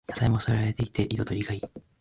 [0.09, 1.81] 野菜も添えられていて彩りがいい